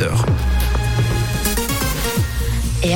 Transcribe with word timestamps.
7h. 0.00 0.29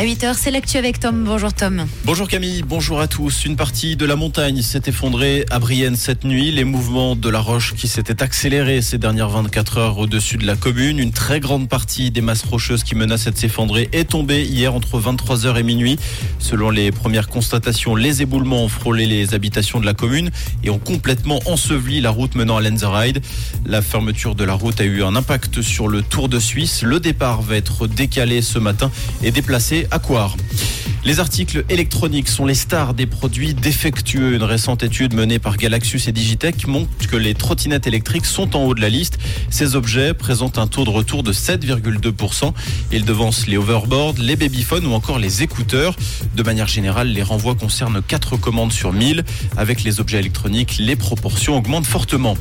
Et 0.05 0.07
à 0.07 0.11
8h, 0.11 0.35
c'est 0.37 0.51
l'actu 0.51 0.77
avec 0.77 1.01
Tom. 1.01 1.25
Bonjour 1.25 1.51
Tom. 1.55 1.87
Bonjour 2.05 2.29
Camille, 2.29 2.63
bonjour 2.63 3.01
à 3.01 3.09
tous. 3.09 3.47
Une 3.47 3.57
partie 3.57 3.97
de 3.97 4.05
la 4.05 4.17
montagne 4.17 4.61
s'est 4.61 4.83
effondrée 4.87 5.47
à 5.51 5.59
Brienne 5.59 5.97
cette 5.97 6.25
nuit. 6.25 6.51
Les 6.51 6.65
mouvements 6.65 7.17
de 7.17 7.31
la 7.31 7.41
roche 7.41 7.73
qui 7.75 7.89
s'étaient 7.89 8.23
accélérés 8.23 8.83
ces 8.83 8.99
dernières 8.99 9.31
24 9.31 9.79
heures 9.79 9.99
au-dessus 9.99 10.37
de 10.37 10.47
la 10.47 10.57
commune. 10.57 10.99
Une 10.99 11.13
très 11.13 11.41
grande 11.41 11.71
partie 11.71 12.11
des 12.11 12.21
masses 12.21 12.43
rocheuses 12.43 12.85
qui 12.85 12.95
menaçaient 12.95 13.31
de 13.31 13.39
s'effondrer 13.39 13.89
est 13.93 14.11
tombée 14.11 14.45
hier 14.45 14.75
entre 14.75 15.01
23h 15.01 15.57
et 15.57 15.63
minuit. 15.63 15.99
Selon 16.39 16.69
les 16.69 16.93
premières 16.93 17.29
constatations, 17.29 17.97
les 17.97 18.21
éboulements 18.21 18.65
ont 18.65 18.69
frôlé 18.69 19.07
les 19.07 19.33
habitations 19.33 19.81
de 19.81 19.87
la 19.87 19.95
commune 19.95 20.31
et 20.63 20.69
ont 20.69 20.79
complètement 20.79 21.41
enseveli 21.47 22.03
la 22.03 22.11
route 22.11 22.35
menant 22.35 22.59
à 22.59 22.61
Lenzerheide. 22.61 23.23
La 23.65 23.81
fermeture 23.81 24.35
de 24.35 24.45
la 24.45 24.53
route 24.53 24.83
a 24.83 24.85
eu 24.85 25.03
un 25.03 25.17
impact 25.17 25.63
sur 25.63 25.89
le 25.89 26.03
Tour 26.03 26.29
de 26.29 26.39
Suisse. 26.39 26.83
Le 26.83 27.01
départ 27.01 27.41
va 27.41 27.57
être 27.57 27.87
décalé 27.87 28.43
ce 28.43 28.59
matin 28.59 28.91
et 29.23 29.31
déplacé 29.31 29.87
à 29.95 30.01
Coire. 30.01 30.37
Les 31.07 31.21
articles 31.21 31.67
électroniques 31.69 32.31
sont 32.31 32.47
les 32.47 32.55
stars 32.55 32.95
des 32.95 33.05
produits 33.05 33.53
défectueux. 33.53 34.33
Une 34.33 34.43
récente 34.43 34.83
étude 34.83 35.13
menée 35.13 35.39
par 35.39 35.59
Galaxus 35.59 36.01
et 36.09 36.13
Digitech 36.13 36.67
montre 36.67 36.89
que 37.11 37.17
les 37.17 37.35
trottinettes 37.35 37.87
électriques 37.87 38.25
sont 38.25 38.57
en 38.57 38.65
haut 38.65 38.75
de 38.75 38.81
la 38.81 38.89
liste. 38.89 39.19
Ces 39.51 39.77
objets 39.77 40.15
présentent 40.15 40.57
un 40.57 40.67
taux 40.67 40.87
de 40.87 40.91
retour 40.91 41.23
de 41.23 41.31
7,2%. 41.31 42.55
Ils 42.91 43.05
devancent 43.05 43.47
les 43.47 43.59
overboards, 43.59 44.15
les 44.19 44.35
babyphones 44.35 44.87
ou 44.87 44.95
encore 44.95 45.19
les 45.19 45.43
écouteurs. 45.43 45.95
De 46.37 46.43
manière 46.43 46.69
générale, 46.69 47.09
les 47.09 47.23
renvois 47.23 47.55
concernent 47.55 48.01
4 48.01 48.39
commandes 48.39 48.73
sur 48.73 48.95
1000. 48.95 49.25
Avec 49.59 49.85
les 49.85 50.01
objets 50.01 50.21
électroniques, 50.21 50.77
les 50.79 50.97
proportions 50.97 51.59
augmentent 51.59 51.85
fortement. 51.85 52.39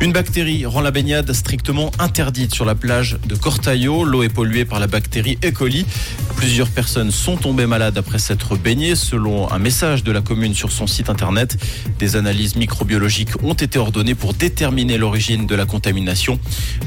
Une 0.00 0.10
bactérie 0.12 0.66
rend 0.66 0.80
la 0.80 0.90
baignade 0.90 1.32
strictement 1.32 1.92
interdite 2.00 2.52
sur 2.52 2.64
la 2.64 2.74
plage 2.74 3.16
de 3.28 3.36
Cortaio. 3.36 4.02
L'eau 4.02 4.24
est 4.24 4.28
polluée 4.28 4.64
par 4.64 4.80
la 4.80 4.88
bactérie 4.88 5.38
E. 5.44 5.52
coli. 5.52 5.86
Plusieurs 6.34 6.68
personnes 6.68 7.12
sont 7.12 7.36
tombées 7.36 7.66
malades 7.66 7.91
après 7.98 8.18
s'être 8.18 8.56
baignées. 8.56 8.96
Selon 8.96 9.50
un 9.50 9.58
message 9.58 10.04
de 10.04 10.12
la 10.12 10.20
commune 10.20 10.54
sur 10.54 10.72
son 10.72 10.86
site 10.86 11.10
internet, 11.10 11.56
des 11.98 12.16
analyses 12.16 12.56
microbiologiques 12.56 13.42
ont 13.42 13.54
été 13.54 13.78
ordonnées 13.78 14.14
pour 14.14 14.34
déterminer 14.34 14.98
l'origine 14.98 15.46
de 15.46 15.54
la 15.54 15.66
contamination. 15.66 16.38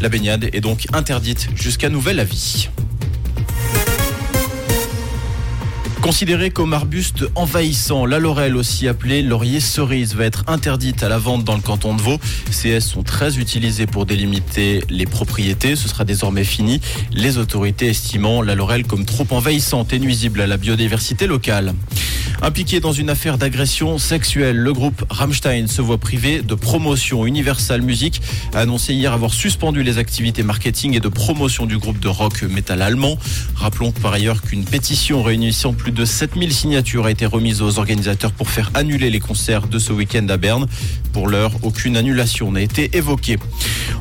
La 0.01 0.09
baignade 0.09 0.49
est 0.53 0.61
donc 0.61 0.87
interdite 0.93 1.49
jusqu'à 1.55 1.89
nouvel 1.89 2.19
avis. 2.19 2.69
Considéré 6.05 6.51
comme 6.51 6.73
arbuste 6.73 7.25
envahissant, 7.33 8.05
la 8.05 8.19
laurel, 8.19 8.55
aussi 8.55 8.87
appelée 8.87 9.23
laurier 9.23 9.59
cerise, 9.59 10.13
va 10.13 10.25
être 10.25 10.43
interdite 10.45 11.01
à 11.01 11.09
la 11.09 11.17
vente 11.17 11.43
dans 11.43 11.55
le 11.55 11.63
canton 11.63 11.95
de 11.95 12.01
Vaud. 12.03 12.19
Ces 12.51 12.79
sont 12.79 13.01
très 13.01 13.39
utilisées 13.39 13.87
pour 13.87 14.05
délimiter 14.05 14.83
les 14.87 15.07
propriétés. 15.07 15.75
Ce 15.75 15.89
sera 15.89 16.05
désormais 16.05 16.43
fini. 16.43 16.79
Les 17.11 17.39
autorités 17.39 17.87
estimant 17.87 18.43
la 18.43 18.53
laurel 18.53 18.85
comme 18.85 19.03
trop 19.03 19.25
envahissante 19.31 19.93
et 19.93 19.99
nuisible 19.99 20.41
à 20.41 20.45
la 20.45 20.57
biodiversité 20.57 21.25
locale. 21.25 21.73
Impliqué 22.41 22.79
dans 22.79 22.91
une 22.91 23.09
affaire 23.09 23.37
d'agression 23.37 23.97
sexuelle, 23.97 24.57
le 24.57 24.73
groupe 24.73 25.05
Rammstein 25.09 25.67
se 25.67 25.81
voit 25.81 25.97
privé 25.97 26.41
de 26.41 26.53
promotion. 26.53 27.25
Universal 27.25 27.81
Music 27.81 28.21
a 28.53 28.59
annoncé 28.59 28.93
hier 28.93 29.13
avoir 29.13 29.33
suspendu 29.33 29.83
les 29.83 29.97
activités 29.97 30.43
marketing 30.43 30.95
et 30.95 30.99
de 30.99 31.07
promotion 31.07 31.65
du 31.65 31.77
groupe 31.77 31.99
de 31.99 32.07
rock 32.07 32.43
metal 32.43 32.81
allemand. 32.81 33.17
Rappelons 33.55 33.91
par 33.91 34.13
ailleurs 34.13 34.41
qu'une 34.41 34.65
pétition 34.65 35.23
réunissant 35.23 35.73
plus 35.73 35.91
de 35.91 36.05
7000 36.05 36.53
signatures 36.53 37.05
a 37.05 37.11
été 37.11 37.25
remise 37.25 37.61
aux 37.61 37.79
organisateurs 37.79 38.31
pour 38.31 38.49
faire 38.49 38.69
annuler 38.73 39.09
les 39.09 39.19
concerts 39.19 39.67
de 39.67 39.79
ce 39.79 39.93
week-end 39.93 40.27
à 40.29 40.37
Berne. 40.37 40.67
Pour 41.13 41.27
l'heure, 41.29 41.53
aucune 41.63 41.95
annulation 41.95 42.51
n'a 42.51 42.61
été 42.61 42.95
évoquée. 42.97 43.37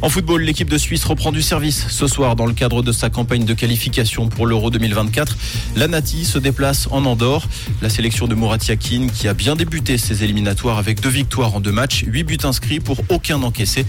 En 0.03 0.09
football, 0.09 0.43
l'équipe 0.43 0.69
de 0.69 0.77
Suisse 0.77 1.05
reprend 1.05 1.31
du 1.33 1.41
service 1.41 1.87
ce 1.89 2.07
soir 2.09 2.37
dans 2.37 2.47
le 2.47 2.53
cadre 2.53 2.83
de 2.83 2.93
sa 2.93 3.09
campagne 3.09 3.45
de 3.45 3.55
qualification 3.55 4.29
pour 4.29 4.47
l'Euro 4.47 4.71
2024. 4.71 5.37
La 5.77 5.87
Nati 5.87 6.25
se 6.25 6.39
déplace 6.39 6.89
en 6.91 7.05
Andorre. 7.05 7.49
La 7.81 7.89
sélection 7.89 8.24
de 8.29 8.35
Mourad 8.35 8.61
qui 8.61 9.29
a 9.29 9.35
bien 9.35 9.57
débuté 9.57 9.99
ses 9.99 10.25
éliminatoires 10.25 10.79
avec 10.79 11.01
deux 11.01 11.09
victoires 11.09 11.55
en 11.55 11.61
deux 11.61 11.73
matchs, 11.73 12.05
huit 12.07 12.25
buts 12.25 12.39
inscrits 12.45 12.81
pour 12.81 12.99
aucun 13.09 13.43
encaissé. 13.43 13.85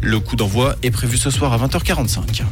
Le 0.00 0.20
coup 0.20 0.36
d'envoi 0.36 0.76
est 0.82 0.90
prévu 0.90 1.16
ce 1.16 1.30
soir 1.30 1.52
à 1.52 1.66
20h45. 1.66 2.42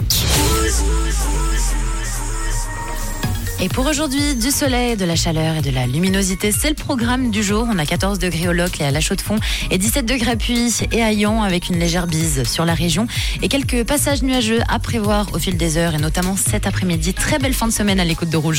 Et 3.58 3.70
pour 3.70 3.86
aujourd'hui, 3.86 4.36
du 4.36 4.50
soleil, 4.50 4.96
de 4.96 5.06
la 5.06 5.16
chaleur 5.16 5.56
et 5.56 5.62
de 5.62 5.70
la 5.70 5.86
luminosité, 5.86 6.52
c'est 6.52 6.68
le 6.68 6.74
programme 6.74 7.30
du 7.30 7.42
jour. 7.42 7.66
On 7.70 7.78
a 7.78 7.86
14 7.86 8.18
degrés 8.18 8.48
au 8.48 8.52
Locle 8.52 8.82
et 8.82 8.84
à 8.84 8.90
la 8.90 9.00
Chaux-de-Fonds 9.00 9.38
et 9.70 9.78
17 9.78 10.04
degrés 10.04 10.32
à 10.32 10.36
Puy 10.36 10.70
et 10.92 11.02
à 11.02 11.10
Yon 11.10 11.42
avec 11.42 11.70
une 11.70 11.78
légère 11.78 12.06
bise 12.06 12.44
sur 12.44 12.66
la 12.66 12.74
région 12.74 13.06
et 13.42 13.48
quelques 13.48 13.84
passages 13.84 14.22
nuageux 14.22 14.60
à 14.68 14.78
prévoir 14.78 15.28
au 15.32 15.38
fil 15.38 15.56
des 15.56 15.78
heures 15.78 15.94
et 15.94 15.98
notamment 15.98 16.36
cet 16.36 16.66
après-midi. 16.66 17.14
Très 17.14 17.38
belle 17.38 17.54
fin 17.54 17.66
de 17.66 17.72
semaine 17.72 17.98
à 17.98 18.04
l'écoute 18.04 18.28
de 18.28 18.36
Rouge. 18.36 18.54